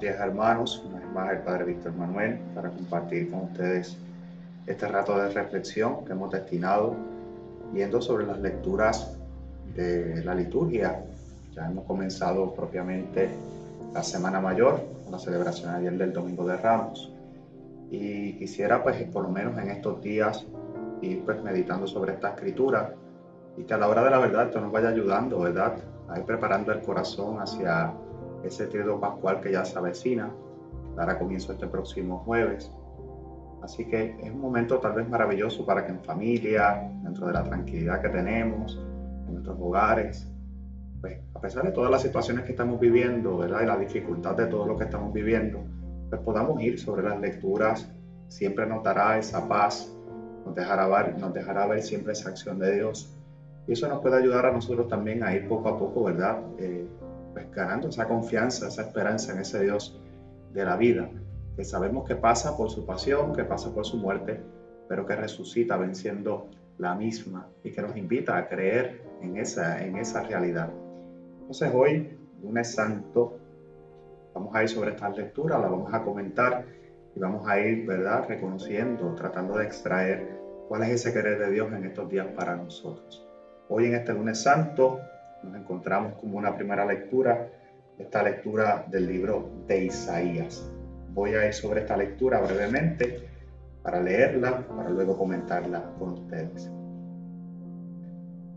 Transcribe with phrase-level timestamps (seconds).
[0.00, 0.82] buenos días hermanos.
[0.88, 3.98] Una vez más el Padre Víctor Manuel para compartir con ustedes
[4.66, 6.96] este rato de reflexión que hemos destinado
[7.70, 9.14] viendo sobre las lecturas
[9.76, 11.04] de la liturgia.
[11.54, 13.28] Ya hemos comenzado propiamente
[13.92, 14.80] la Semana Mayor,
[15.10, 17.12] la celebración ayer del Domingo de Ramos.
[17.90, 20.46] Y quisiera pues por lo menos en estos días
[21.02, 22.94] ir pues meditando sobre esta escritura
[23.58, 25.74] y que a la hora de la verdad esto nos vaya ayudando, ¿verdad?
[26.08, 27.92] A ir preparando el corazón hacia
[28.44, 30.30] ese tríodo pascual que ya se avecina,
[30.96, 32.70] dará comienzo este próximo jueves.
[33.62, 37.44] Así que es un momento tal vez maravilloso para que en familia, dentro de la
[37.44, 38.80] tranquilidad que tenemos,
[39.26, 40.30] en nuestros hogares,
[41.00, 43.62] pues a pesar de todas las situaciones que estamos viviendo, ¿verdad?
[43.62, 45.62] Y la dificultad de todo lo que estamos viviendo,
[46.08, 47.90] pues podamos ir sobre las lecturas,
[48.28, 49.94] siempre nos dará esa paz,
[50.44, 53.16] nos dejará ver, nos dejará ver siempre esa acción de Dios.
[53.66, 56.40] Y eso nos puede ayudar a nosotros también a ir poco a poco, ¿verdad?
[56.58, 56.86] Eh,
[57.32, 60.00] pues ganando esa confianza, esa esperanza en ese Dios
[60.52, 61.10] de la vida,
[61.56, 64.40] que sabemos que pasa por su pasión, que pasa por su muerte,
[64.88, 69.96] pero que resucita venciendo la misma y que nos invita a creer en esa, en
[69.96, 70.70] esa realidad.
[71.40, 73.38] Entonces hoy, lunes santo,
[74.34, 76.64] vamos a ir sobre esta lectura, la vamos a comentar
[77.14, 80.38] y vamos a ir, ¿verdad?, reconociendo, tratando de extraer
[80.68, 83.26] cuál es ese querer de Dios en estos días para nosotros.
[83.68, 85.00] Hoy en este lunes santo
[85.42, 87.48] nos encontramos como una primera lectura,
[87.98, 90.70] esta lectura del libro de Isaías.
[91.12, 93.28] Voy a ir sobre esta lectura brevemente
[93.82, 96.70] para leerla, para luego comentarla con ustedes.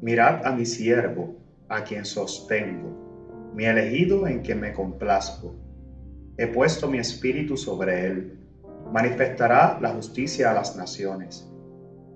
[0.01, 1.35] Mirad a mi siervo,
[1.69, 5.55] a quien sostengo, mi elegido en quien me complazco.
[6.37, 8.39] He puesto mi espíritu sobre él.
[8.91, 11.49] Manifestará la justicia a las naciones.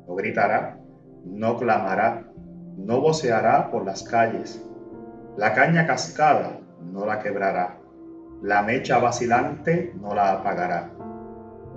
[0.08, 0.80] No gritará,
[1.26, 2.31] no clamará,
[2.78, 4.64] no voceará por las calles.
[5.36, 6.59] La caña cascada
[6.92, 7.80] no la quebrará.
[8.42, 10.92] La mecha vacilante no la apagará.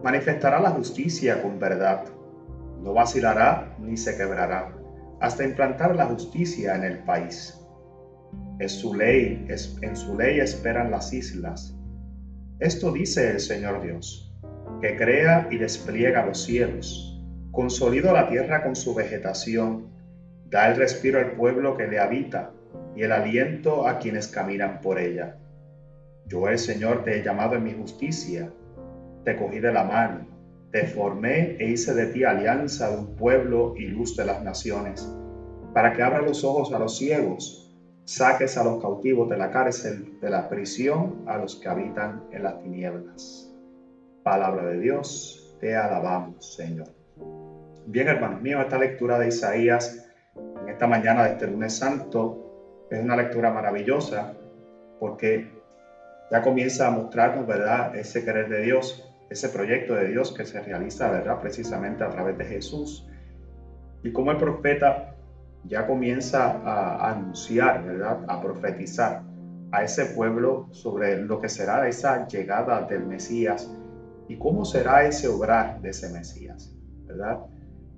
[0.04, 2.04] Manifestará la justicia con verdad.
[2.82, 4.80] No vacilará ni se quebrará
[5.20, 7.58] hasta implantar la justicia en el país.
[8.58, 11.76] Es su ley, es, en su ley esperan las islas.
[12.58, 14.34] Esto dice el Señor Dios,
[14.80, 19.88] que crea y despliega los cielos, consolida la tierra con su vegetación,
[20.50, 22.50] Da el respiro al pueblo que le habita
[22.96, 25.36] y el aliento a quienes caminan por ella.
[26.26, 28.50] Yo el Señor te he llamado en mi justicia,
[29.24, 30.26] te cogí de la mano,
[30.72, 35.08] te formé e hice de ti alianza de un pueblo y luz de las naciones,
[35.72, 37.72] para que abra los ojos a los ciegos,
[38.04, 42.42] saques a los cautivos de la cárcel, de la prisión a los que habitan en
[42.42, 43.54] las tinieblas.
[44.24, 46.88] Palabra de Dios, te alabamos, Señor.
[47.86, 52.86] Bien, hermanos míos, esta lectura de Isaías en esta mañana de este lunes santo.
[52.90, 54.34] Es una lectura maravillosa
[54.98, 55.52] porque
[56.30, 60.60] ya comienza a mostrarnos, ¿verdad?, ese querer de Dios, ese proyecto de Dios que se
[60.60, 63.06] realiza, ¿verdad?, precisamente a través de Jesús.
[64.02, 65.14] Y como el profeta
[65.64, 69.22] ya comienza a anunciar, ¿verdad?, a profetizar
[69.72, 73.72] a ese pueblo sobre lo que será esa llegada del Mesías
[74.28, 76.74] y cómo será ese obrar de ese Mesías,
[77.06, 77.40] ¿verdad?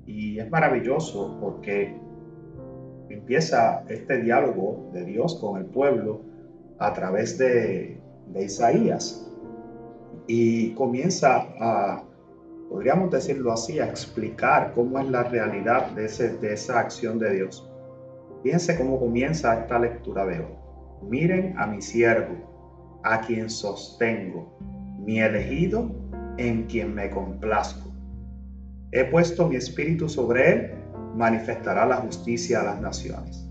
[0.07, 1.99] Y es maravilloso porque
[3.15, 6.21] empieza este diálogo de Dios con el pueblo
[6.79, 7.99] a través de,
[8.35, 9.31] Isaías
[10.27, 12.03] y comienza a,
[12.71, 17.35] podríamos decirlo así, a explicar cómo es la realidad de, ese, de esa acción de
[17.35, 17.71] Dios.
[18.43, 20.55] Fíjense cómo comienza esta lectura de hoy.
[21.03, 24.57] Miren a mi siervo, a quien sostengo,
[24.99, 25.91] mi elegido,
[26.39, 27.91] en quien me complazco.
[28.93, 30.82] He puesto mi espíritu sobre él
[31.15, 33.49] manifestará la justicia a las naciones.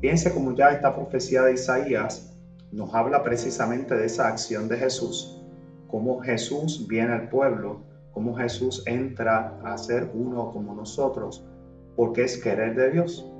[0.00, 2.36] Fíjense como ya esta profecía de Isaías
[2.70, 5.42] nos habla precisamente de esa acción de Jesús,
[5.88, 7.82] cómo Jesús viene al pueblo,
[8.12, 11.44] cómo Jesús entra a ser uno como nosotros,
[11.96, 13.32] porque es querer de Dios.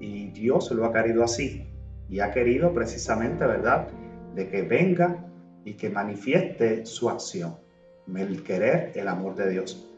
[0.00, 1.70] Y Dios lo ha querido así,
[2.08, 3.88] y ha querido precisamente, ¿verdad?,
[4.34, 5.24] de que venga
[5.64, 7.56] y que manifieste su acción,
[8.14, 9.88] el querer, el amor de Dios.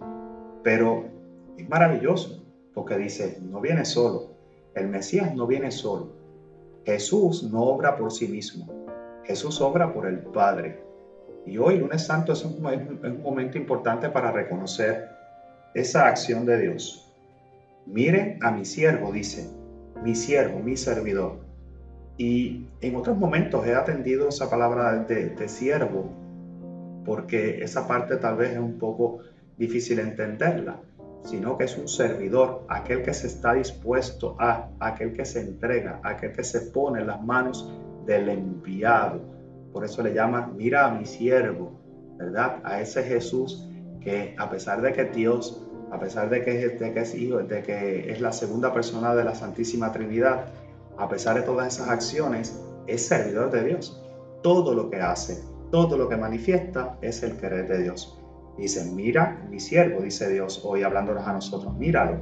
[0.62, 1.06] Pero
[1.56, 2.45] es maravilloso,
[2.76, 4.34] porque dice, no viene solo,
[4.74, 6.12] el Mesías no viene solo,
[6.84, 8.70] Jesús no obra por sí mismo,
[9.24, 10.84] Jesús obra por el Padre.
[11.46, 12.60] Y hoy, lunes santo, es un,
[13.22, 15.08] momento importante para reconocer
[15.72, 17.10] esa acción de Dios.
[17.86, 19.48] Miren a mi siervo, dice,
[20.04, 21.38] mi siervo, mi servidor.
[22.18, 26.10] Y en otros momentos he atendido esa palabra de, de, siervo,
[27.06, 29.20] porque esa parte tal vez es un poco
[29.56, 30.78] difícil entenderla
[31.24, 36.00] sino que es un servidor, aquel que se está dispuesto a, aquel que se entrega,
[36.04, 37.72] aquel que se pone en las manos
[38.06, 39.20] del enviado.
[39.72, 41.72] por eso le llama, mira a mi siervo,
[42.16, 42.60] ¿verdad?
[42.64, 43.68] A ese Jesús
[44.00, 47.62] que a pesar de que Dios, a pesar de que, de que es hijo, de
[47.62, 50.46] que es la segunda persona de la Santísima Trinidad,
[50.96, 54.02] a pesar de todas esas acciones, es servidor de Dios.
[54.42, 58.15] Todo lo que hace, todo lo que manifiesta es el querer de Dios.
[58.58, 62.20] Dice, mira mi siervo, dice Dios hoy hablándonos a nosotros, míralo.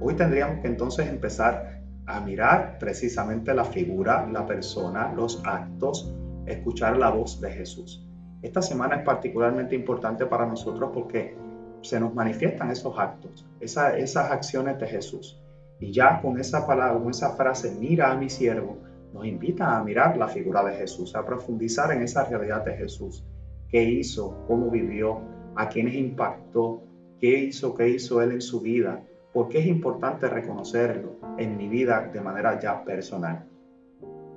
[0.00, 6.12] Hoy tendríamos que entonces empezar a mirar precisamente la figura, la persona, los actos,
[6.46, 8.08] escuchar la voz de Jesús.
[8.40, 11.36] Esta semana es particularmente importante para nosotros porque
[11.82, 15.40] se nos manifiestan esos actos, esas acciones de Jesús.
[15.78, 18.78] Y ya con esa palabra, con esa frase, mira a mi siervo,
[19.12, 23.24] nos invita a mirar la figura de Jesús, a profundizar en esa realidad de Jesús.
[23.68, 24.44] ¿Qué hizo?
[24.46, 25.20] ¿Cómo vivió?
[25.54, 26.82] ¿A quiénes impactó?
[27.20, 27.74] ¿Qué hizo?
[27.74, 29.02] ¿Qué hizo él en su vida?
[29.32, 33.44] Porque es importante reconocerlo en mi vida de manera ya personal.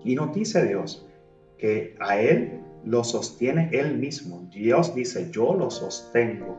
[0.04, 1.06] Y nos dice Dios
[1.58, 4.48] que a él lo sostiene él mismo.
[4.52, 6.58] Dios dice, yo lo sostengo.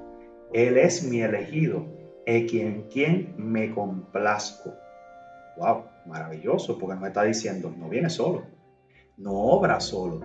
[0.52, 1.86] Él es mi elegido,
[2.26, 4.74] en quien, quien me complazco.
[5.56, 5.84] ¡Wow!
[6.06, 8.42] Maravilloso, porque nos está diciendo, no viene solo,
[9.16, 10.20] no obra solo,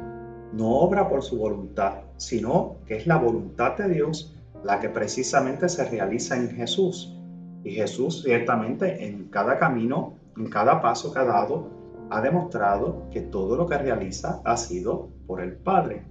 [0.53, 5.67] no obra por su voluntad, sino que es la voluntad de Dios la que precisamente
[5.67, 7.19] se realiza en Jesús.
[7.63, 11.69] Y Jesús ciertamente en cada camino, en cada paso que ha dado,
[12.11, 16.05] ha demostrado que todo lo que realiza ha sido por el Padre.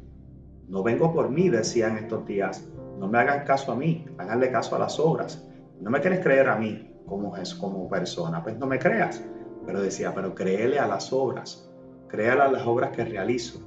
[0.67, 2.69] No vengo por mí, decían estos días.
[2.99, 5.47] No me hagan caso a mí, háganle caso a las obras.
[5.81, 9.23] No me quieres creer a mí como, como persona, pues no me creas.
[9.65, 11.71] Pero decía, pero créele a las obras,
[12.09, 13.61] créale a las obras que realizo.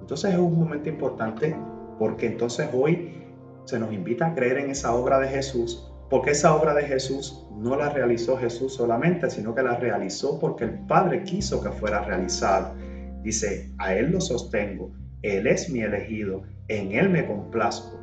[0.00, 1.54] Entonces es un momento importante
[1.98, 3.22] porque entonces hoy
[3.64, 7.46] se nos invita a creer en esa obra de Jesús, porque esa obra de Jesús
[7.56, 12.02] no la realizó Jesús solamente, sino que la realizó porque el Padre quiso que fuera
[12.04, 12.74] realizada.
[13.22, 14.92] Dice, a Él lo sostengo,
[15.22, 17.98] Él es mi elegido, en Él me complazco.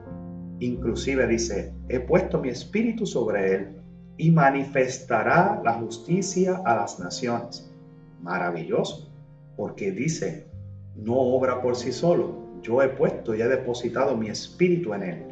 [0.59, 3.81] Inclusive dice, he puesto mi espíritu sobre Él
[4.17, 7.71] y manifestará la justicia a las naciones.
[8.21, 9.13] Maravilloso,
[9.55, 10.47] porque dice,
[10.95, 15.25] no obra por sí solo, yo he puesto y he depositado mi espíritu en Él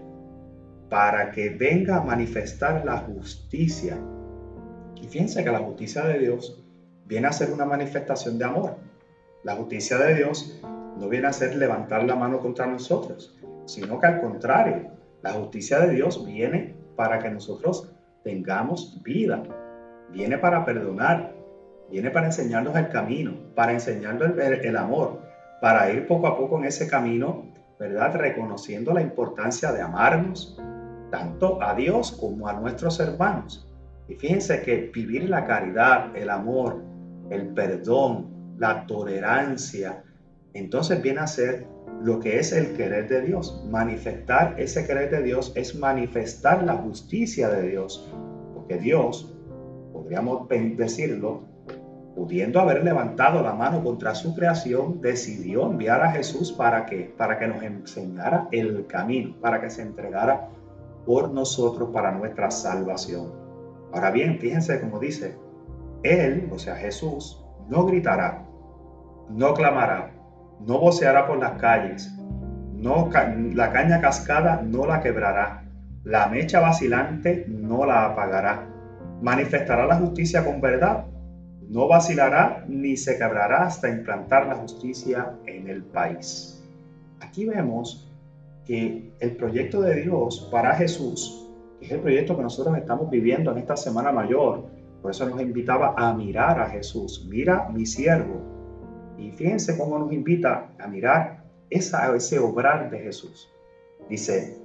[0.89, 3.97] para que venga a manifestar la justicia.
[4.95, 6.63] Y fíjense que la justicia de Dios
[7.06, 8.75] viene a ser una manifestación de amor.
[9.44, 10.59] La justicia de Dios
[10.97, 14.91] no viene a ser levantar la mano contra nosotros, sino que al contrario,
[15.21, 17.91] la justicia de Dios viene para que nosotros
[18.24, 19.44] tengamos vida,
[20.12, 21.33] viene para perdonar,
[21.91, 25.26] viene para enseñarnos el camino, para enseñarnos el, el amor,
[25.62, 27.45] para ir poco a poco en ese camino,
[27.80, 28.15] ¿verdad?
[28.15, 30.59] Reconociendo la importancia de amarnos,
[31.12, 33.68] tanto a Dios como a nuestros hermanos.
[34.07, 36.81] Y fíjense que vivir la caridad, el amor,
[37.30, 40.04] el perdón, la tolerancia,
[40.54, 41.68] entonces viene a ser
[42.01, 43.63] lo que es el querer de Dios.
[43.69, 48.10] Manifestar ese querer de Dios es manifestar la justicia de Dios.
[48.53, 49.33] Porque Dios,
[49.94, 51.44] podríamos decirlo,
[52.18, 57.38] pudiendo haber levantado la mano contra su creación, decidió enviar a Jesús para que, para
[57.38, 60.50] que nos enseñara el camino, para que se entregara
[61.06, 63.31] por nosotros para nuestra salvación.
[63.94, 65.38] Ahora bien, fíjense como dice,
[66.02, 68.48] Él, o sea Jesús, no gritará,
[69.30, 70.12] no clamará,
[70.65, 72.12] no voceará por las calles,
[72.74, 73.12] no,
[73.53, 75.65] la caña cascada no la quebrará,
[76.03, 78.68] la mecha vacilante no la apagará,
[79.22, 81.06] manifestará la justicia con verdad,
[81.69, 86.63] no vacilará ni se quebrará hasta implantar la justicia en el país.
[87.19, 88.09] Aquí vemos
[88.65, 91.47] que el proyecto de Dios para Jesús,
[91.79, 94.65] que es el proyecto que nosotros estamos viviendo en esta Semana Mayor,
[95.01, 98.41] por eso nos invitaba a mirar a Jesús, mira mi siervo.
[99.17, 103.50] Y fíjense cómo nos invita a mirar esa, ese obrar de Jesús.
[104.09, 104.57] Dice,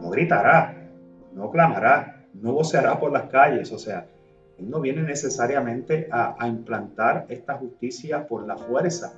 [0.00, 0.90] no gritará,
[1.34, 4.06] no clamará, no voceará por las calles, o sea,
[4.68, 9.14] no viene necesariamente a, implantar esta justicia por la fuerza,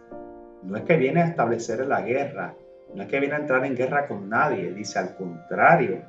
[0.62, 2.54] no es que viene a establecer la guerra,
[2.94, 6.02] no es que viene a entrar en guerra con nadie, dice al contrario,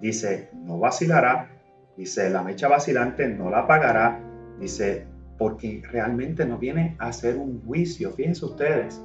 [0.00, 1.48] dice, no vacilará,
[1.96, 4.20] dice, la mecha vacilante no la pagará,
[4.60, 5.06] dice,
[5.38, 9.02] porque realmente no viene a hacer un juicio, fíjense ustedes,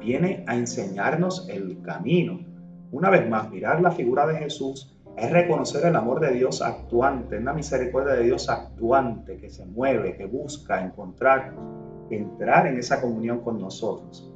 [0.00, 2.40] viene a enseñarnos el camino.
[2.92, 7.38] Una vez más, mirar la figura de Jesús es reconocer el amor de Dios actuante,
[7.38, 11.64] una misericordia de Dios actuante que se mueve, que busca encontrarnos,
[12.10, 14.30] entrar en esa comunión con nosotros.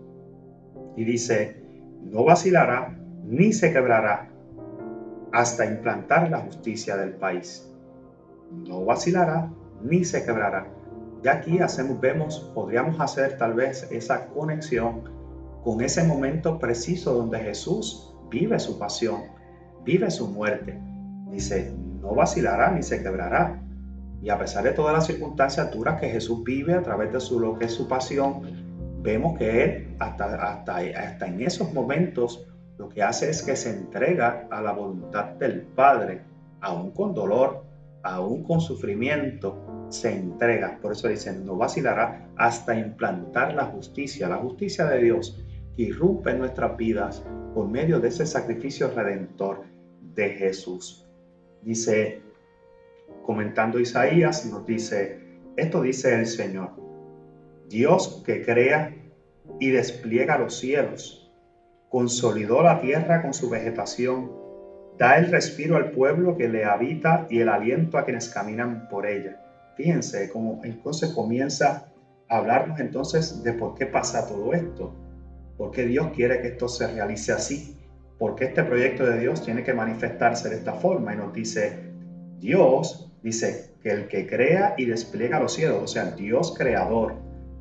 [0.96, 1.62] Y dice,
[2.02, 4.30] no vacilará ni se quebrará
[5.32, 7.70] hasta implantar la justicia del país.
[8.50, 10.66] No vacilará ni se quebrará.
[11.22, 15.02] Ya aquí hacemos, vemos, podríamos hacer tal vez esa conexión
[15.62, 19.39] con ese momento preciso donde Jesús vive su pasión,
[19.84, 20.78] vive su muerte.
[21.30, 23.60] Dice, no vacilará ni se quebrará.
[24.22, 27.40] Y a pesar de todas las circunstancias duras que Jesús vive a través de su,
[27.40, 28.42] lo que es su pasión,
[29.02, 32.46] vemos que Él hasta, hasta, hasta en esos momentos
[32.78, 36.22] lo que hace es que se entrega a la voluntad del Padre,
[36.60, 37.64] aún con dolor,
[38.02, 40.78] aún con sufrimiento, se entrega.
[40.80, 45.38] Por eso dicen, no vacilará hasta implantar la justicia, la justicia de Dios
[45.76, 47.22] que irrumpe en nuestras vidas
[47.54, 49.62] por medio de ese sacrificio redentor
[50.14, 51.06] de Jesús.
[51.62, 52.22] Dice,
[53.24, 55.20] comentando Isaías, nos dice,
[55.56, 56.70] esto dice el Señor,
[57.68, 58.94] Dios que crea
[59.58, 61.30] y despliega los cielos,
[61.88, 64.32] consolidó la tierra con su vegetación,
[64.98, 69.06] da el respiro al pueblo que le habita y el aliento a quienes caminan por
[69.06, 69.40] ella.
[69.76, 71.90] Fíjense cómo entonces comienza
[72.28, 74.94] a hablarnos entonces de por qué pasa todo esto,
[75.56, 77.79] por qué Dios quiere que esto se realice así,
[78.20, 81.14] por qué este proyecto de Dios tiene que manifestarse de esta forma.
[81.14, 81.90] Y nos dice,
[82.38, 87.14] Dios dice que el que crea y despliega los cielos, o sea, Dios creador,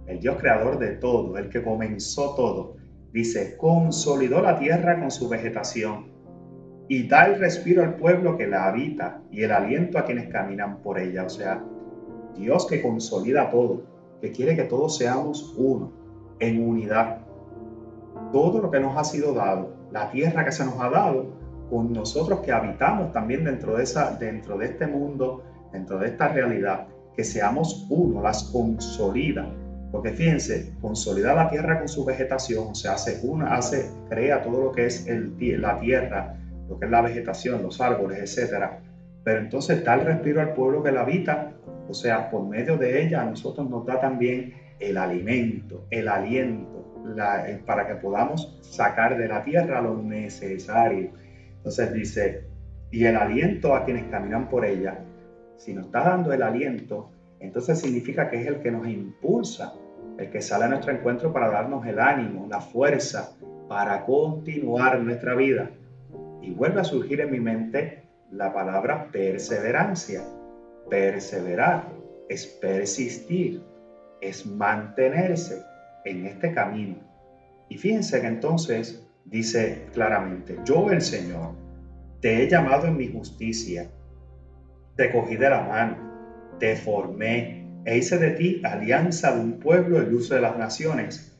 [0.05, 2.75] el Dios creador de todo, el que comenzó todo,
[3.13, 6.11] dice, consolidó la tierra con su vegetación
[6.89, 10.81] y da el respiro al pueblo que la habita y el aliento a quienes caminan
[10.81, 11.23] por ella.
[11.23, 11.63] O sea,
[12.35, 13.83] Dios que consolida todo,
[14.19, 15.93] que quiere que todos seamos uno,
[16.39, 17.21] en unidad.
[18.33, 21.27] Todo lo que nos ha sido dado, la tierra que se nos ha dado,
[21.69, 26.29] con nosotros que habitamos también dentro de, esa, dentro de este mundo, dentro de esta
[26.29, 29.47] realidad, que seamos uno, las consolida.
[29.91, 34.63] Porque fíjense, consolida la tierra con su vegetación, o sea, hace una, hace, crea todo
[34.65, 36.35] lo que es el, la tierra,
[36.67, 38.79] lo que es la vegetación, los árboles, etcétera.
[39.23, 41.53] Pero entonces da el respiro al pueblo que la habita,
[41.87, 46.68] o sea, por medio de ella a nosotros nos da también el alimento, el aliento,
[47.47, 51.11] eh, para que podamos sacar de la tierra lo necesario.
[51.57, 52.43] Entonces dice,
[52.91, 54.99] y el aliento a quienes caminan por ella.
[55.57, 59.73] Si nos está dando el aliento, entonces significa que es el que nos impulsa,
[60.17, 63.31] el que sale a nuestro encuentro para darnos el ánimo, la fuerza
[63.67, 65.69] para continuar nuestra vida
[66.41, 70.23] y vuelve a surgir en mi mente la palabra perseverancia.
[70.89, 71.89] Perseverar
[72.27, 73.61] es persistir,
[74.21, 75.63] es mantenerse
[76.05, 76.97] en este camino.
[77.69, 81.55] Y fíjense que entonces dice claramente, yo el Señor
[82.21, 83.89] te he llamado en mi justicia,
[84.95, 90.01] te cogí de la mano, te formé e hice de ti alianza de un pueblo
[90.01, 91.37] y luz de las naciones,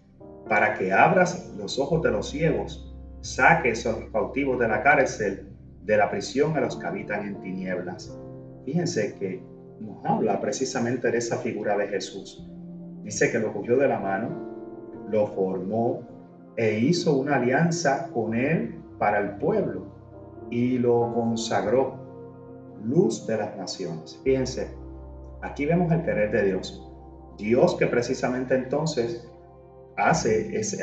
[0.48, 2.86] para que abras los ojos de los ciegos
[3.22, 5.50] saque esos cautivos de la cárcel,
[5.84, 8.18] de la prisión a los que habitan en tinieblas.
[8.66, 9.44] Fíjense que
[9.80, 12.48] nos habla precisamente de esa figura de Jesús.
[13.04, 14.49] Dice que lo cogió de la mano,
[15.10, 16.02] lo formó
[16.56, 19.84] e hizo una alianza con él para el pueblo
[20.50, 21.96] y lo consagró,
[22.84, 24.20] luz de las naciones.
[24.24, 24.70] Fíjense,
[25.42, 26.86] aquí vemos el querer de Dios.
[27.38, 29.30] Dios que precisamente entonces
[29.96, 30.78] hace es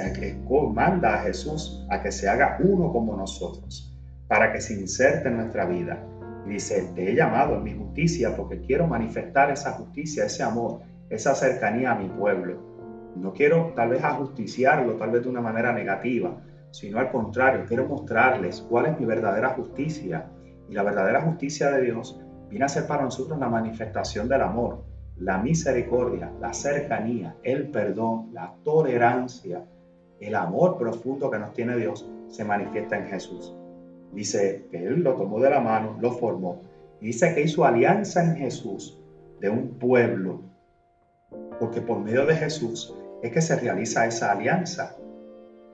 [0.73, 3.95] manda a Jesús a que se haga uno como nosotros,
[4.29, 6.03] para que se inserte en nuestra vida.
[6.47, 10.81] Y dice, te he llamado en mi justicia porque quiero manifestar esa justicia, ese amor,
[11.11, 12.66] esa cercanía a mi pueblo.
[13.17, 16.37] No quiero tal vez ajusticiarlo, tal vez de una manera negativa,
[16.71, 20.31] sino al contrario, quiero mostrarles cuál es mi verdadera justicia.
[20.69, 22.21] Y la verdadera justicia de Dios
[22.51, 24.85] viene a ser para nosotros la manifestación del amor,
[25.17, 29.65] la misericordia, la cercanía, el perdón, la tolerancia,
[30.21, 33.55] el amor profundo que nos tiene Dios se manifiesta en Jesús.
[34.13, 36.61] Dice que Él lo tomó de la mano, lo formó.
[37.01, 38.99] Y dice que hizo alianza en Jesús
[39.41, 40.43] de un pueblo.
[41.59, 44.97] Porque por medio de Jesús es que se realiza esa alianza.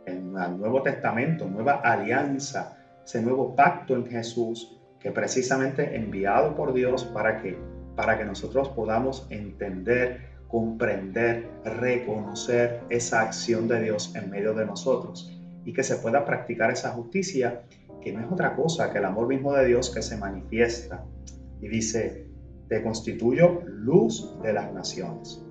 [0.06, 6.72] En el Nuevo Testamento, nueva alianza, ese nuevo pacto en Jesús que precisamente enviado por
[6.72, 7.58] Dios para que
[7.94, 15.30] para que nosotros podamos entender, comprender, reconocer esa acción de Dios en medio de nosotros
[15.64, 17.62] y que se pueda practicar esa justicia
[18.00, 21.04] que no es otra cosa que el amor mismo de Dios que se manifiesta.
[21.61, 22.26] Y dice,
[22.68, 25.44] te constituyo luz de las naciones.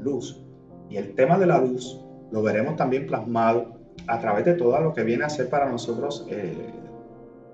[0.00, 0.41] Luz.
[0.88, 4.92] Y el tema de la luz lo veremos también plasmado a través de todo lo
[4.92, 6.72] que viene a ser para nosotros eh,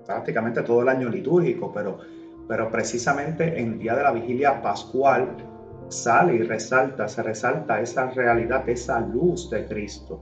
[0.05, 1.99] prácticamente todo el año litúrgico, pero
[2.49, 5.37] pero precisamente en el día de la vigilia pascual
[5.89, 10.19] sale y resalta, se resalta esa realidad, esa luz de Cristo.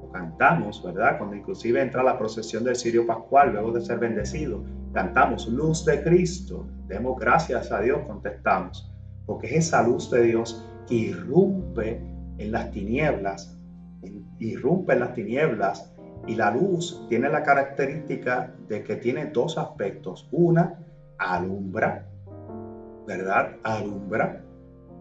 [0.00, 1.18] Lo cantamos, ¿verdad?
[1.18, 6.00] Cuando inclusive entra la procesión del Sirio Pascual luego de ser bendecido, cantamos luz de
[6.04, 8.94] Cristo, demos gracias a Dios, contestamos,
[9.26, 12.00] porque es esa luz de Dios que irrumpe
[12.38, 13.56] en las tinieblas,
[14.38, 15.92] irrumpe en las tinieblas
[16.26, 20.28] y la luz tiene la característica de que tiene dos aspectos.
[20.32, 20.78] Una,
[21.18, 22.06] alumbra,
[23.06, 23.56] ¿verdad?
[23.62, 24.42] Alumbra,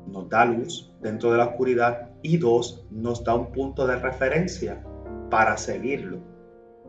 [0.07, 4.83] nos da luz dentro de la oscuridad y dos, nos da un punto de referencia
[5.29, 6.19] para seguirlo.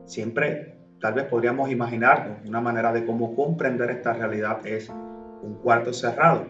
[0.05, 5.93] Siempre, tal vez podríamos imaginarnos una manera de cómo comprender esta realidad es un cuarto
[5.93, 6.47] cerrado.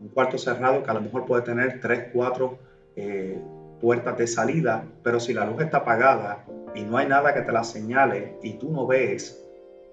[0.00, 2.58] Un cuarto cerrado que a lo mejor puede tener tres, cuatro
[2.96, 3.38] eh,
[3.80, 7.52] puertas de salida, pero si la luz está apagada y no hay nada que te
[7.52, 9.42] la señale y tú no ves,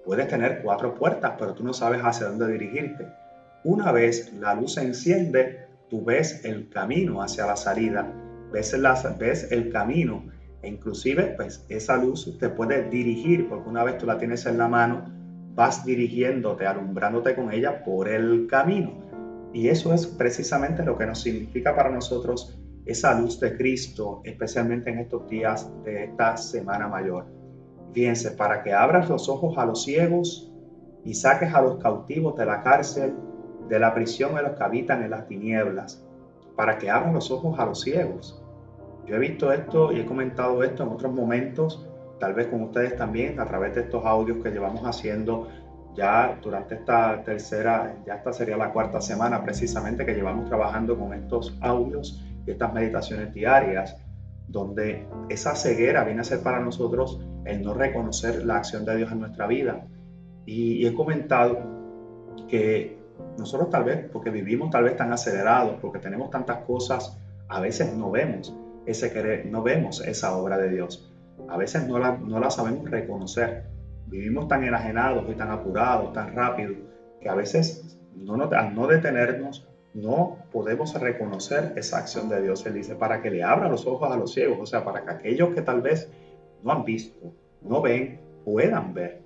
[0.04, 3.06] puedes tener cuatro puertas, pero tú no sabes hacia dónde dirigirte.
[3.62, 8.10] Una vez la luz se enciende, tú ves el camino hacia la salida,
[8.52, 8.74] ves,
[9.18, 10.24] ves el camino
[10.62, 14.58] e inclusive pues esa luz te puede dirigir porque una vez tú la tienes en
[14.58, 15.04] la mano,
[15.54, 19.04] vas dirigiéndote, alumbrándote con ella por el camino.
[19.52, 24.90] Y eso es precisamente lo que nos significa para nosotros esa luz de Cristo, especialmente
[24.90, 27.26] en estos días de esta Semana Mayor.
[27.92, 30.52] Fíjense, para que abras los ojos a los ciegos
[31.04, 33.14] y saques a los cautivos de la cárcel,
[33.68, 36.04] de la prisión a los que habitan en las tinieblas,
[36.56, 38.42] para que abras los ojos a los ciegos.
[39.06, 41.86] Yo he visto esto y he comentado esto en otros momentos,
[42.18, 45.48] tal vez con ustedes también, a través de estos audios que llevamos haciendo
[45.94, 51.14] ya durante esta tercera, ya esta sería la cuarta semana precisamente que llevamos trabajando con
[51.14, 52.20] estos audios
[52.52, 53.96] estas meditaciones diarias,
[54.48, 59.12] donde esa ceguera viene a ser para nosotros el no reconocer la acción de Dios
[59.12, 59.86] en nuestra vida.
[60.46, 61.58] Y, he comentado
[62.48, 62.98] que
[63.38, 67.94] nosotros tal vez, porque vivimos tal vez tan acelerados, porque tenemos tantas cosas, a veces
[67.96, 68.54] no vemos
[68.86, 71.10] ese querer, no vemos esa obra de Dios.
[71.48, 73.64] A veces no la, no la sabemos reconocer.
[74.06, 76.74] Vivimos tan enajenados y tan apurados, tan rápido,
[77.20, 82.66] que a veces no, al no detenernos, no podemos reconocer esa acción de Dios.
[82.66, 85.10] Él dice, para que le abra los ojos a los ciegos, o sea, para que
[85.10, 86.10] aquellos que tal vez
[86.62, 87.32] no han visto,
[87.62, 89.22] no ven, puedan ver.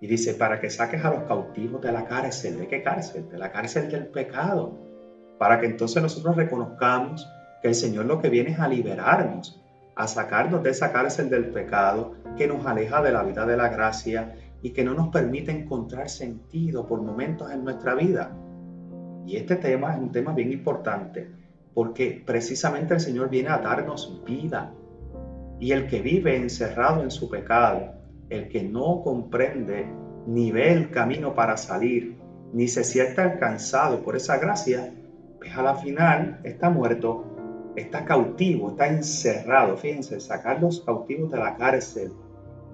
[0.00, 2.58] Y dice, para que saques a los cautivos de la cárcel.
[2.58, 3.28] ¿De qué cárcel?
[3.28, 4.76] De la cárcel del pecado.
[5.38, 7.28] Para que entonces nosotros reconozcamos
[7.62, 9.62] que el Señor lo que viene es a liberarnos,
[9.94, 13.68] a sacarnos de esa cárcel del pecado que nos aleja de la vida de la
[13.68, 18.32] gracia y que no nos permite encontrar sentido por momentos en nuestra vida.
[19.26, 21.30] Y este tema es un tema bien importante
[21.74, 24.72] porque precisamente el Señor viene a darnos vida.
[25.58, 27.92] Y el que vive encerrado en su pecado,
[28.28, 29.86] el que no comprende
[30.26, 32.16] ni ve el camino para salir,
[32.52, 34.92] ni se siente alcanzado por esa gracia,
[35.38, 37.24] pues a la final está muerto,
[37.76, 39.76] está cautivo, está encerrado.
[39.76, 42.12] Fíjense, sacar los cautivos de la cárcel,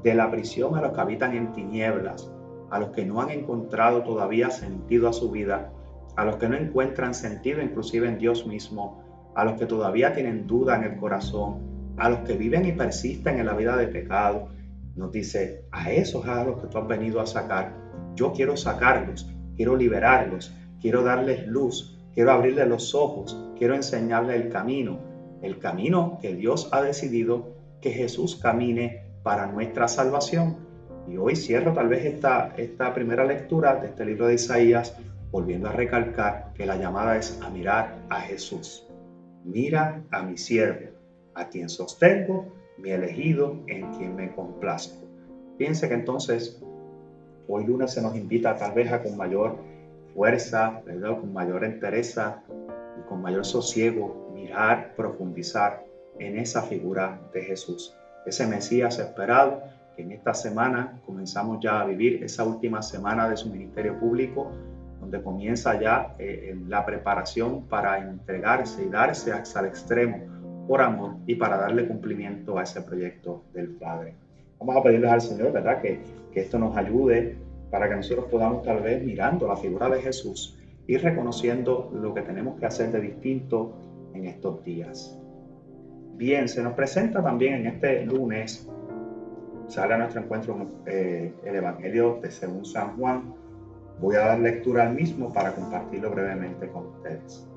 [0.03, 2.31] de la prisión a los que habitan en tinieblas,
[2.71, 5.73] a los que no han encontrado todavía sentido a su vida,
[6.17, 10.47] a los que no encuentran sentido inclusive en Dios mismo, a los que todavía tienen
[10.47, 14.49] duda en el corazón, a los que viven y persisten en la vida de pecado.
[14.95, 17.75] Nos dice, a esos a los que tú has venido a sacar.
[18.15, 24.49] Yo quiero sacarlos, quiero liberarlos, quiero darles luz, quiero abrirles los ojos, quiero enseñarles el
[24.49, 24.99] camino,
[25.43, 30.57] el camino que Dios ha decidido que Jesús camine para nuestra salvación.
[31.09, 34.97] Y hoy cierro tal vez esta, esta primera lectura de este libro de Isaías
[35.37, 38.87] volviendo a recalcar que la llamada es a mirar a Jesús.
[39.45, 40.97] Mira a mi siervo,
[41.35, 45.07] a quien sostengo, mi elegido, en quien me complazco.
[45.59, 46.59] Piense que entonces
[47.49, 49.59] hoy lunes se nos invita tal vez a con mayor
[50.15, 50.81] fuerza,
[51.21, 52.43] con mayor entereza
[52.99, 55.85] y con mayor sosiego mirar, profundizar
[56.19, 57.95] en esa figura de Jesús,
[58.25, 59.65] ese Mesías esperado
[59.97, 64.51] que en esta semana comenzamos ya a vivir esa última semana de su ministerio público
[65.07, 71.17] donde comienza ya eh, la preparación para entregarse y darse hasta el extremo por amor
[71.27, 74.15] y para darle cumplimiento a ese proyecto del Padre.
[74.59, 75.81] Vamos a pedirles al Señor, ¿verdad?
[75.81, 76.01] Que,
[76.33, 77.37] que esto nos ayude
[77.71, 82.23] para que nosotros podamos tal vez mirando la figura de Jesús y reconociendo lo que
[82.23, 83.75] tenemos que hacer de distinto
[84.13, 85.17] en estos días.
[86.15, 88.69] Bien, se nos presenta también en este lunes,
[89.69, 93.35] sale a nuestro encuentro eh, el Evangelio de según San Juan,
[94.01, 97.49] Voy a dar lectura al mismo para compartirlo brevemente con ustedes.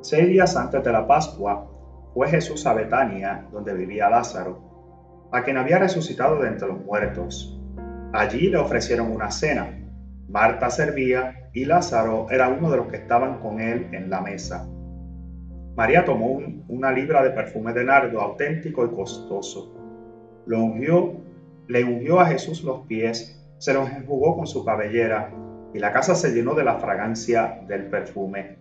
[0.00, 1.68] Seis días antes de la Pascua
[2.14, 7.60] fue Jesús a Betania, donde vivía Lázaro, a quien había resucitado de entre los muertos.
[8.12, 9.76] Allí le ofrecieron una cena.
[10.28, 14.68] Marta servía y Lázaro era uno de los que estaban con él en la mesa.
[15.76, 19.74] María tomó una libra de perfume de nardo auténtico y costoso.
[20.46, 21.14] Lo ungió,
[21.68, 25.30] le ungió a Jesús los pies se los enjugó con su cabellera
[25.74, 28.56] y la casa se llenó de la fragancia del perfume.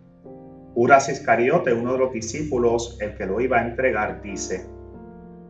[0.75, 4.67] Judas Iscariote, uno de los discípulos, el que lo iba a entregar, dice,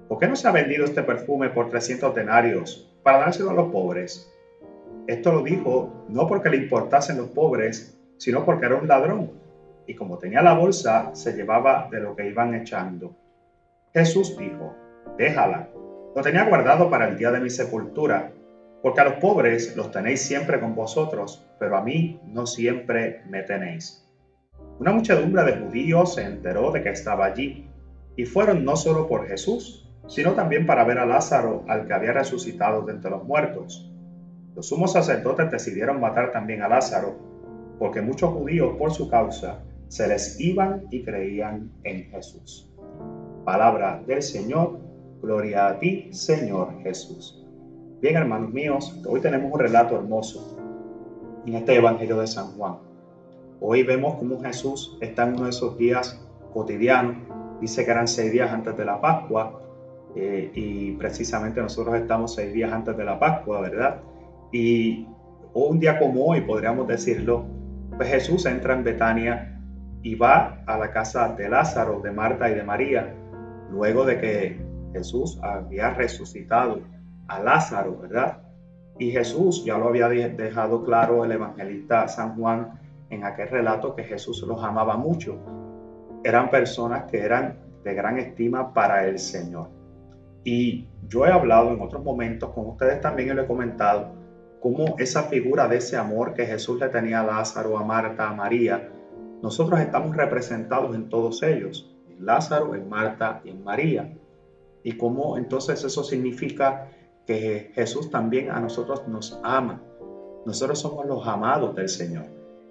[0.08, 3.72] ¿por qué no se ha vendido este perfume por 300 denarios para dárselo a los
[3.72, 4.32] pobres?
[5.08, 9.32] Esto lo dijo no porque le importasen los pobres, sino porque era un ladrón.
[9.88, 13.16] Y como tenía la bolsa, se llevaba de lo que iban echando.
[13.94, 14.76] Jesús dijo,
[15.18, 15.70] déjala.
[16.16, 18.32] Lo tenía guardado para el día de mi sepultura,
[18.82, 23.44] porque a los pobres los tenéis siempre con vosotros, pero a mí no siempre me
[23.44, 24.06] tenéis.
[24.80, 27.70] Una muchedumbre de judíos se enteró de que estaba allí,
[28.16, 32.14] y fueron no solo por Jesús, sino también para ver a Lázaro, al que había
[32.14, 33.92] resucitado de entre los muertos.
[34.56, 37.18] Los sumos sacerdotes decidieron matar también a Lázaro,
[37.78, 42.72] porque muchos judíos por su causa se les iban y creían en Jesús.
[43.46, 44.80] Palabra del Señor,
[45.22, 47.46] gloria a ti, Señor Jesús.
[48.02, 50.58] Bien, hermanos míos, hoy tenemos un relato hermoso
[51.46, 52.76] en este Evangelio de San Juan.
[53.60, 57.18] Hoy vemos cómo Jesús está en uno de esos días cotidianos.
[57.60, 59.62] Dice que eran seis días antes de la Pascua
[60.16, 64.00] eh, y precisamente nosotros estamos seis días antes de la Pascua, ¿verdad?
[64.54, 65.06] Y
[65.54, 67.44] un día como hoy, podríamos decirlo,
[67.98, 69.60] pues Jesús entra en Betania
[70.04, 73.14] y va a la casa de Lázaro, de Marta y de María,
[73.70, 74.62] luego de que
[74.94, 76.80] Jesús había resucitado
[77.30, 78.42] a Lázaro, ¿verdad?
[78.98, 84.04] Y Jesús ya lo había dejado claro el evangelista San Juan en aquel relato que
[84.04, 85.40] Jesús los amaba mucho.
[86.24, 89.70] Eran personas que eran de gran estima para el Señor.
[90.44, 94.20] Y yo he hablado en otros momentos con ustedes también y lo he comentado
[94.60, 98.34] cómo esa figura de ese amor que Jesús le tenía a Lázaro, a Marta, a
[98.34, 98.90] María,
[99.42, 104.14] nosotros estamos representados en todos ellos, en Lázaro, en Marta en María.
[104.84, 106.90] Y cómo entonces eso significa
[107.30, 109.84] que Jesús también a nosotros nos ama.
[110.48, 112.26] Nosotros somos los amados del Señor.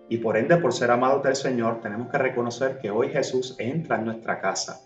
[0.08, 3.98] Y por ende, por ser amados del Señor, tenemos que reconocer que hoy Jesús entra
[3.98, 4.80] en nuestra casa.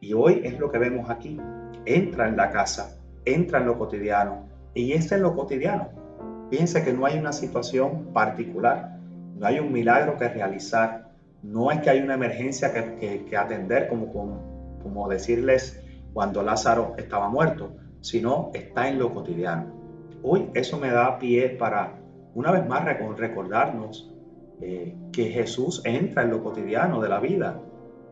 [0.00, 1.38] Y hoy es lo que vemos aquí.
[1.84, 4.48] Entra en la casa, entra en lo cotidiano.
[4.72, 5.90] Y es en lo cotidiano.
[6.48, 8.98] Fíjense que no hay una situación particular,
[9.36, 14.10] no hay un milagro que realizar, no es que hay una emergencia que, atender, como,
[14.10, 17.76] como, como decirles cuando Lázaro estaba muerto,
[18.06, 19.66] sino está en lo cotidiano.
[20.22, 21.98] Hoy eso me da pie para,
[22.36, 24.14] una vez más, recordarnos
[24.60, 27.60] eh, que Jesús entra en lo cotidiano de la vida,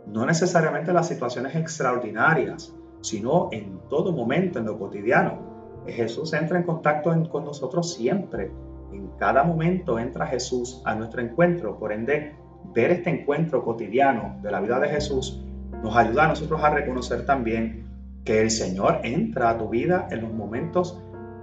[0.09, 5.39] no necesariamente en las situaciones extraordinarias, sino en todo momento, en lo cotidiano.
[5.87, 8.51] Jesús entra en contacto con nosotros siempre.
[8.93, 11.79] En cada momento entra Jesús a nuestro encuentro.
[11.79, 12.35] Por ende,
[12.75, 15.45] ver este encuentro cotidiano de la vida de Jesús
[15.85, 17.94] nos ayuda a nosotros a reconocer también
[18.25, 21.01] que el Señor entra a tu vida en los momentos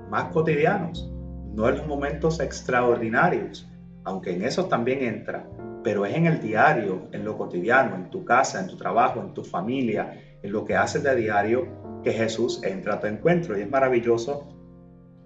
[0.10, 1.10] más cotidianos,
[1.54, 3.70] no en los momentos extraordinarios,
[4.04, 5.48] aunque en esos también entra,
[5.84, 9.34] pero es en el diario, en lo cotidiano, en tu casa, en tu trabajo, en
[9.34, 11.68] tu familia, en lo que haces de diario,
[12.04, 13.58] que Jesús entra a tu encuentro.
[13.58, 14.48] Y es maravilloso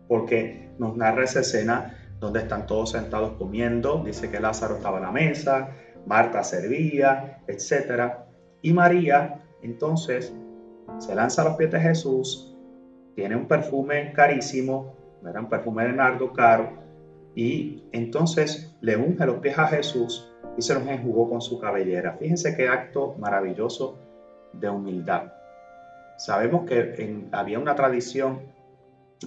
[0.08, 5.02] porque nos narra esa escena donde están todos sentados comiendo, dice que Lázaro estaba a
[5.02, 5.70] la mesa,
[6.06, 8.13] Marta servía, etc.
[8.62, 10.34] Y María entonces
[10.98, 12.56] se lanza a los pies de Jesús,
[13.16, 14.94] tiene un perfume carísimo,
[15.28, 16.70] era un perfume de nardo caro,
[17.36, 22.14] y entonces le unge los pies a Jesús y se los enjugó con su cabellera.
[22.14, 24.00] Fíjense qué acto maravilloso
[24.54, 25.34] de humildad.
[26.18, 28.40] Sabemos que había una tradición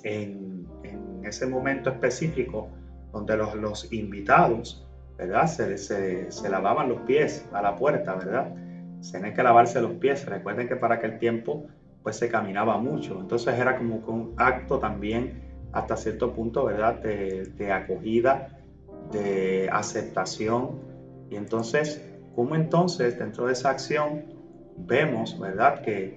[0.03, 0.67] en,
[1.23, 2.69] ese momento específico
[3.13, 5.47] donde los, invitados, ¿verdad?
[5.47, 5.77] Se,
[6.31, 8.55] se, lavaban los pies a la puerta, ¿verdad?
[9.01, 10.27] Se Tienen que lavarse los pies.
[10.27, 11.67] Recuerden que para aquel tiempo
[12.03, 13.19] pues se caminaba mucho.
[13.21, 16.95] Entonces era como un acto también hasta cierto punto, ¿verdad?
[16.95, 18.49] De, de acogida,
[19.13, 20.81] de aceptación.
[21.31, 22.03] Y entonces,
[22.35, 24.23] ¿cómo entonces dentro de esa acción
[24.87, 25.81] vemos, ¿verdad?
[25.81, 26.15] Que,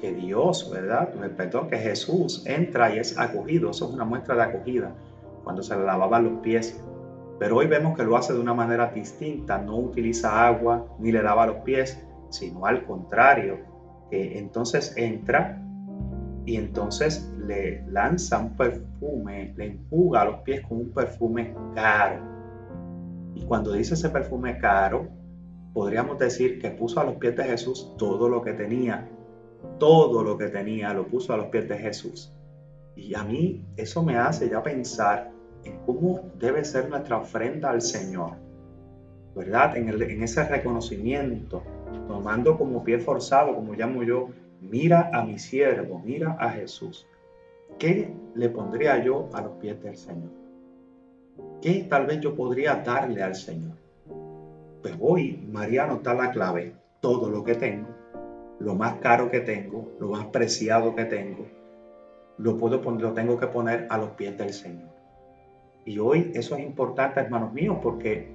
[0.00, 1.10] que, Dios, ¿verdad?
[1.36, 3.70] Perdón, que Jesús entra y es acogido.
[3.70, 4.94] Eso es una muestra de acogida
[5.44, 6.82] cuando se le lavaban los pies.
[7.40, 9.56] Pero hoy vemos que lo hace de una manera distinta.
[9.56, 11.98] No utiliza agua ni le lava los pies,
[12.28, 13.58] sino al contrario.
[14.10, 15.58] Que entonces entra
[16.44, 22.22] y entonces le lanza un perfume, le enjuga los pies con un perfume caro.
[23.34, 25.08] Y cuando dice ese perfume caro,
[25.72, 29.08] podríamos decir que puso a los pies de Jesús todo lo que tenía.
[29.78, 32.34] Todo lo que tenía lo puso a los pies de Jesús.
[32.96, 37.82] Y a mí eso me hace ya pensar en cómo debe ser nuestra ofrenda al
[37.82, 38.32] Señor.
[39.34, 39.76] ¿Verdad?
[39.76, 41.62] En, ese reconocimiento,
[42.08, 44.28] tomando como pie forzado, como llamo yo,
[44.60, 47.06] mira a mi siervo, mira a Jesús.
[47.78, 50.30] ¿Qué le pondría yo a los pies del Señor?
[51.62, 53.76] ¿Qué tal vez yo podría darle al Señor?
[54.82, 57.88] Pues hoy María nos da la clave, todo lo que tengo,
[58.58, 61.46] lo más caro que tengo, lo más preciado que tengo,
[62.38, 64.89] lo, puedo poner, lo tengo que poner a los pies del Señor.
[65.84, 68.32] Y hoy eso es importante, hermanos míos, porque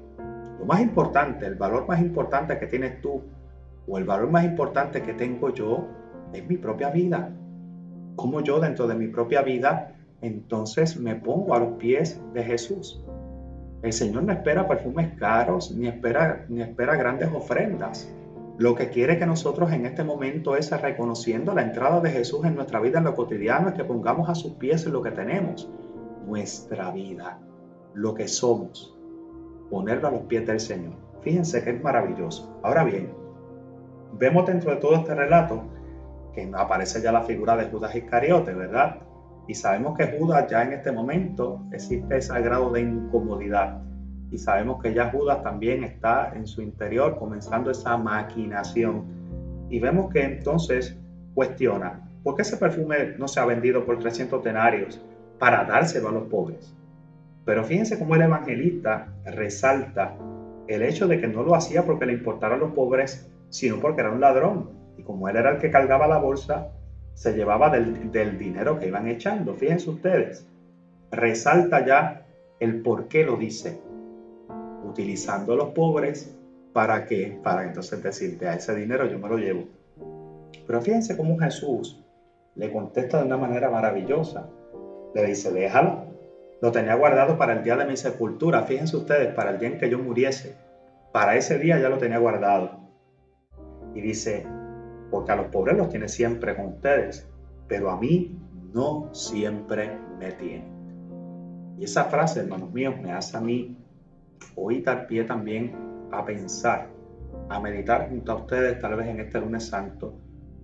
[0.59, 3.21] lo más importante, el valor más importante que tienes tú,
[3.87, 5.87] o el valor más importante que tengo yo,
[6.33, 7.31] es mi propia vida.
[8.15, 13.03] Como yo dentro de mi propia vida, entonces me pongo a los pies de Jesús.
[13.83, 18.11] El Señor no espera perfumes caros, ni espera, ni espera grandes ofrendas.
[18.57, 22.55] Lo que quiere que nosotros en este momento es reconociendo la entrada de Jesús en
[22.55, 25.69] nuestra vida en lo cotidiano, es que pongamos a sus pies lo que tenemos,
[26.25, 27.39] nuestra vida,
[27.93, 28.97] lo que somos,
[29.69, 30.93] ponerlo a los pies del Señor.
[31.21, 32.59] Fíjense que es maravilloso.
[32.63, 33.11] Ahora bien,
[34.13, 35.63] vemos dentro de todo este relato
[36.33, 39.01] que aparece ya la figura de Judas Iscariote, ¿verdad?
[39.47, 43.81] Y sabemos que Judas ya en este momento existe ese grado de incomodidad
[44.31, 49.05] y sabemos que ya Judas también está en su interior comenzando esa maquinación.
[49.69, 50.97] Y vemos que entonces
[51.33, 55.01] cuestiona, ¿por qué ese perfume no se ha vendido por 300 denarios
[55.39, 56.75] para dárselo a los pobres?
[57.45, 60.15] Pero fíjense cómo el evangelista resalta
[60.67, 64.01] el hecho de que no lo hacía porque le importara a los pobres, sino porque
[64.01, 64.71] era un ladrón.
[64.97, 66.71] Y como él era el que cargaba la bolsa,
[67.13, 69.53] se llevaba del, dinero que iban echando.
[69.53, 70.47] Fíjense ustedes,
[71.11, 72.25] resalta ya
[72.59, 73.79] el por qué lo dice
[74.83, 76.35] utilizando a los pobres
[76.73, 79.63] para que, para entonces decirte, a ese dinero yo me lo llevo.
[80.67, 82.03] Pero fíjense cómo Jesús
[82.55, 84.49] le contesta de una manera maravillosa.
[85.15, 86.05] Le dice, déjalo,
[86.61, 88.63] lo tenía guardado para el día de mi sepultura.
[88.63, 90.55] Fíjense ustedes, para el día en que yo muriese.
[91.11, 92.79] Para ese día ya lo tenía guardado.
[93.93, 94.45] Y dice,
[95.09, 97.27] porque a los pobres los tiene siempre con ustedes,
[97.67, 98.37] pero a mí
[98.73, 100.65] no siempre me tiene.
[101.77, 103.77] Y esa frase, hermanos míos, me hace a mí
[104.55, 105.73] hoy dar pie también
[106.11, 106.89] a pensar,
[107.49, 110.19] a meditar junto a ustedes, tal vez en este lunes santo,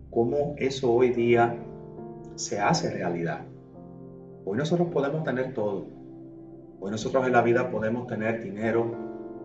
[0.09, 1.55] cómo eso hoy día
[2.35, 3.45] se hace realidad.
[4.43, 5.85] Hoy nosotros podemos tener todo.
[6.79, 8.91] Hoy nosotros en la vida podemos tener dinero.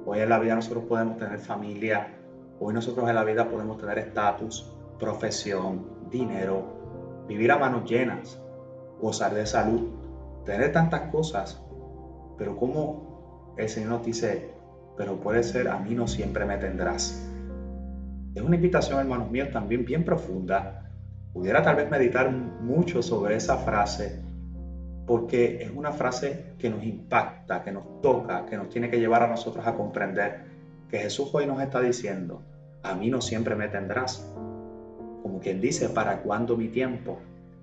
[0.07, 2.15] Hoy en la vida nosotros podemos tener familia.
[2.59, 8.41] Hoy nosotros en la vida podemos tener estatus, profesión, dinero, vivir a manos llenas,
[8.99, 9.91] gozar de salud,
[10.47, 11.63] tener tantas cosas.
[12.39, 14.51] Pero ¿cómo el Señor nos dice,
[14.97, 17.23] pero puede ser, a mí no siempre me tendrás.
[18.35, 20.91] Es una invitación, hermanos míos, también bien profunda.
[21.35, 24.23] Pudiera tal vez meditar mucho sobre esa frase,
[25.07, 29.23] porque es una frase que nos impacta, que nos toca, que nos tiene que llevar
[29.23, 30.41] a nosotros a comprender
[30.91, 32.43] que Jesús hoy nos está diciendo,
[32.83, 34.33] a mí no siempre me tendrás.
[35.23, 37.19] Como quien dice, ¿para cuándo mi tiempo?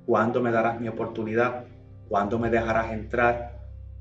[0.05, 1.65] ¿Cuándo me darás mi oportunidad?
[2.09, 3.53] ¿Cuándo me dejarás entrar?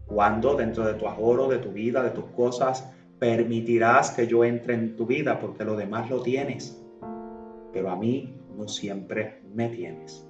[0.06, 4.74] cuando dentro de tu ahorro, de tu vida, de tus cosas, permitirás que yo entre
[4.74, 6.78] en tu vida porque lo demás lo tienes.
[7.72, 10.26] Pero a mí no siempre me tienes.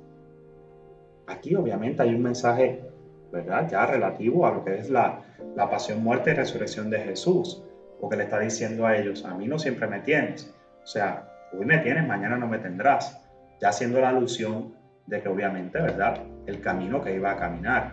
[1.27, 2.91] Aquí obviamente hay un mensaje,
[3.33, 3.68] ¿verdad?
[3.68, 5.23] Ya relativo a lo que es la,
[5.57, 7.62] la pasión, muerte y resurrección de Jesús.
[8.01, 10.55] Porque le está diciendo a ellos, a mí no siempre me tienes.
[10.83, 13.21] O sea, hoy me tienes, mañana no me tendrás.
[13.61, 14.75] Ya haciendo la alusión
[15.07, 16.23] de que obviamente, ¿verdad?
[16.47, 17.92] El camino que iba a caminar.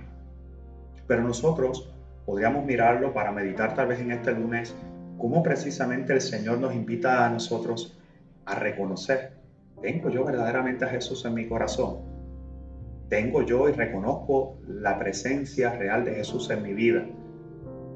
[1.08, 1.94] Pero nosotros
[2.26, 4.76] podríamos mirarlo para meditar tal vez en este lunes
[5.18, 7.98] cómo precisamente el Señor nos invita a nosotros
[8.46, 9.34] a reconocer,
[9.82, 12.09] tengo yo verdaderamente a Jesús en mi corazón.
[13.10, 17.06] Tengo yo y reconozco la presencia real de Jesús en mi vida.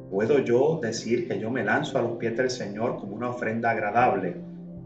[0.10, 3.72] Puedo yo decir que yo me lanzo a los pies del Señor como una ofrenda
[3.72, 4.36] agradable.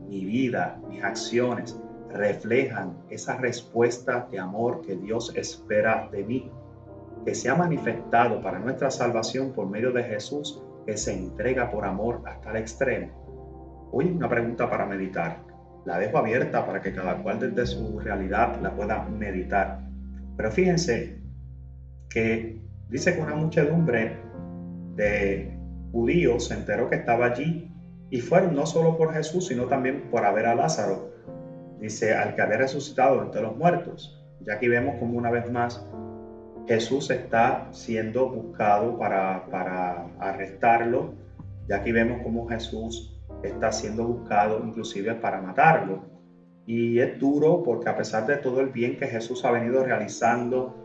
[0.08, 1.80] Mi vida, mis acciones
[2.14, 6.52] reflejan esa respuesta de amor que Dios espera de mí
[7.28, 11.84] que se ha manifestado para nuestra salvación por medio de Jesús, que se entrega por
[11.84, 13.90] amor hasta el extremo.
[13.92, 15.40] Hoy una pregunta para meditar.
[15.84, 19.87] La dejo abierta para que cada cual desde su realidad la pueda meditar.
[20.38, 21.20] Pero fíjense
[22.10, 24.18] que dice que una muchedumbre
[24.96, 25.58] de
[25.92, 27.72] judíos se enteró que estaba allí
[28.10, 31.12] y fueron no solo por Jesús, sino también por ver a Lázaro.
[31.82, 34.24] Dice, al que había resucitado entre los muertos.
[34.42, 35.86] Ya aquí vemos como una vez más
[36.68, 41.14] Jesús está siendo buscado para, para arrestarlo.
[41.68, 46.17] Ya aquí vemos cómo Jesús está siendo buscado inclusive para matarlo.
[46.68, 50.76] Y es duro porque a pesar de todo el bien que Jesús ha venido realizando,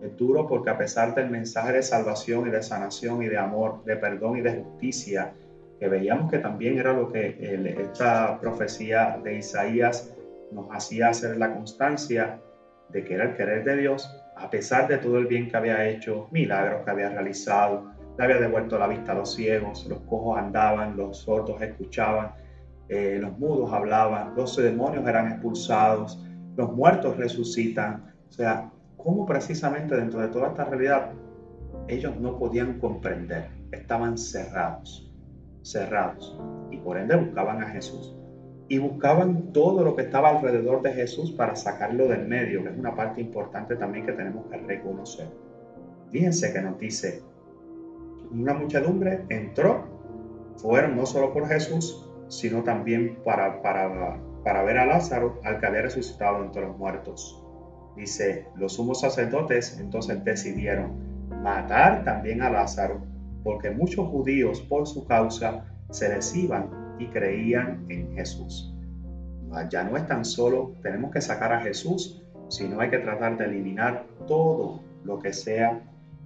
[0.00, 3.82] es duro porque a pesar del mensaje de salvación y de sanación y de amor,
[3.84, 5.34] de perdón y de justicia,
[5.80, 7.36] que veíamos que también era lo que
[7.80, 10.14] esta profecía de Isaías
[10.52, 12.40] nos hacía hacer la constancia
[12.90, 15.88] de que era el querer de Dios, a pesar de todo el bien que había
[15.88, 20.38] hecho, milagros que había realizado, le había devuelto la vista a los ciegos, los cojos
[20.38, 22.30] andaban, los sordos escuchaban,
[22.88, 26.22] eh, los mudos hablaban, los demonios eran expulsados,
[26.56, 28.14] los muertos resucitan.
[28.28, 31.12] O sea, ¿cómo precisamente dentro de toda esta realidad
[31.88, 33.48] ellos no podían comprender?
[33.72, 35.10] Estaban cerrados,
[35.62, 36.38] cerrados.
[36.70, 38.14] Y por ende buscaban a Jesús.
[38.68, 42.78] Y buscaban todo lo que estaba alrededor de Jesús para sacarlo del medio, que es
[42.78, 45.28] una parte importante también que tenemos que reconocer.
[46.10, 47.22] Fíjense que nos dice,
[48.30, 49.84] una muchedumbre entró,
[50.56, 55.66] fueron no solo por Jesús, sino también para, para, para ver a Lázaro al que
[55.66, 57.42] había resucitado entre los muertos.
[57.96, 60.92] Dice, los sumos sacerdotes entonces decidieron
[61.42, 63.00] matar también a Lázaro,
[63.42, 68.74] porque muchos judíos por su causa se les iban y creían en Jesús.
[69.70, 73.44] Ya no es tan solo tenemos que sacar a Jesús, sino hay que tratar de
[73.44, 75.80] eliminar todo lo que sea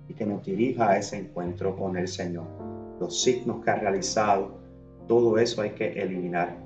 [0.09, 2.47] y que nos dirija a ese encuentro con el Señor.
[2.99, 4.59] Los signos que ha realizado,
[5.09, 6.57] todo eso hay que eliminar.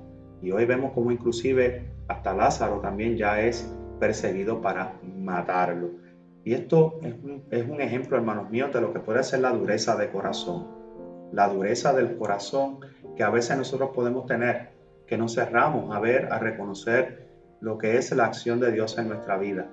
[0.41, 5.91] Y hoy vemos como inclusive hasta Lázaro también ya es perseguido para matarlo.
[6.43, 9.51] Y esto es un, es un ejemplo, hermanos míos, de lo que puede ser la
[9.51, 10.67] dureza de corazón.
[11.31, 12.79] La dureza del corazón
[13.15, 14.69] que a veces nosotros podemos tener,
[15.07, 17.27] que nos cerramos a ver, a reconocer
[17.61, 19.69] lo que es la acción de Dios en nuestra vida.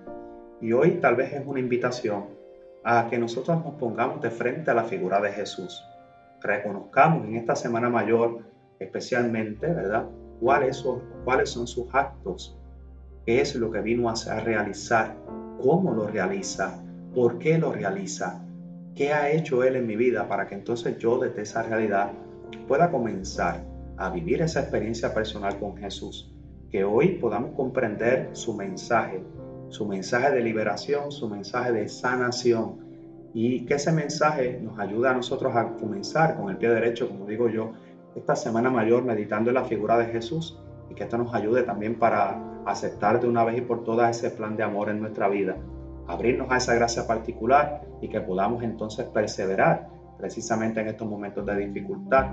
[0.60, 2.26] Y hoy tal vez es una invitación
[2.84, 5.82] a que nosotros nos pongamos de frente a la figura de Jesús.
[6.40, 8.44] Reconozcamos en esta Semana Mayor
[8.80, 10.06] especialmente, ¿verdad?
[10.40, 12.58] ¿Cuáles son, cuáles son sus actos?
[13.26, 15.14] ¿Qué es lo que vino a realizar?
[15.62, 16.82] ¿Cómo lo realiza?
[17.14, 18.42] ¿Por qué lo realiza?
[18.94, 22.10] ¿Qué ha hecho Él en mi vida para que entonces yo desde esa realidad
[22.66, 23.62] pueda comenzar
[23.98, 26.34] a vivir esa experiencia personal con Jesús?
[26.70, 29.22] Que hoy podamos comprender su mensaje,
[29.68, 32.78] su mensaje de liberación, su mensaje de sanación
[33.34, 37.26] y que ese mensaje nos ayude a nosotros a comenzar con el pie derecho, como
[37.26, 37.72] digo yo,
[38.14, 40.58] esta Semana Mayor meditando en la figura de Jesús
[40.90, 44.30] y que esto nos ayude también para aceptar de una vez y por todas ese
[44.36, 45.56] plan de amor en nuestra vida,
[46.06, 51.56] abrirnos a esa gracia particular y que podamos entonces perseverar precisamente en estos momentos de
[51.56, 52.32] dificultad,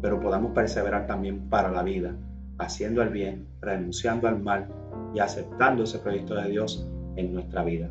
[0.00, 2.14] pero podamos perseverar también para la vida,
[2.58, 4.68] haciendo el bien, renunciando al mal
[5.14, 7.90] y aceptando ese proyecto de Dios en nuestra vida.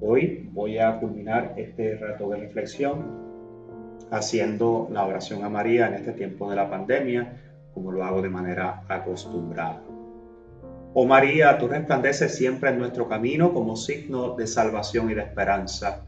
[0.00, 3.27] Hoy voy a culminar este rato de reflexión
[4.10, 7.40] haciendo la oración a María en este tiempo de la pandemia,
[7.74, 9.82] como lo hago de manera acostumbrada.
[10.94, 16.04] Oh María, tú resplandeces siempre en nuestro camino como signo de salvación y de esperanza.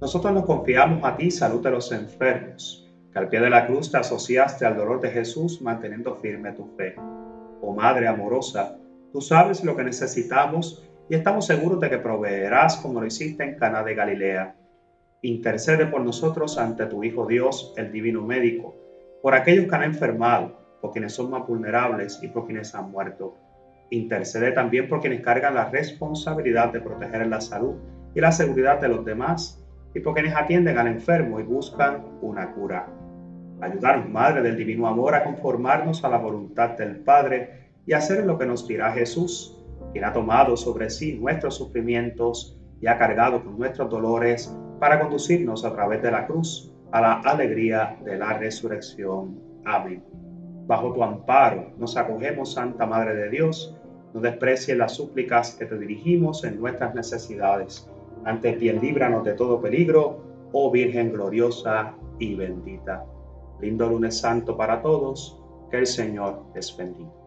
[0.00, 3.90] Nosotros nos confiamos a ti, salud de los enfermos, que al pie de la cruz
[3.90, 6.94] te asociaste al dolor de Jesús manteniendo firme tu fe.
[7.60, 8.78] Oh Madre amorosa,
[9.12, 13.58] tú sabes lo que necesitamos y estamos seguros de que proveerás como lo hiciste en
[13.58, 14.54] Cana de Galilea
[15.22, 18.74] intercede por nosotros ante tu Hijo Dios, el Divino Médico,
[19.22, 23.36] por aquellos que han enfermado, por quienes son más vulnerables y por quienes han muerto.
[23.90, 27.74] Intercede también por quienes cargan la responsabilidad de proteger la salud
[28.14, 29.62] y la seguridad de los demás
[29.94, 32.88] y por quienes atienden al enfermo y buscan una cura.
[33.60, 38.38] Ayudarnos, Madre del Divino Amor, a conformarnos a la voluntad del Padre y hacer lo
[38.38, 39.60] que nos dirá Jesús,
[39.92, 45.64] quien ha tomado sobre sí nuestros sufrimientos y ha cargado con nuestros dolores para conducirnos
[45.64, 49.38] a través de la cruz a la alegría de la resurrección.
[49.64, 50.02] Amén.
[50.66, 53.76] Bajo tu amparo nos acogemos, Santa Madre de Dios.
[54.14, 57.88] No desprecies las súplicas que te dirigimos en nuestras necesidades.
[58.24, 63.04] Ante ti líbranos de todo peligro, oh Virgen gloriosa y bendita.
[63.60, 65.36] Lindo lunes santo para todos.
[65.70, 67.19] Que el Señor les bendiga.